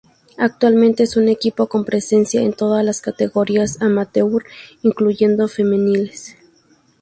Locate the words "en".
2.41-2.53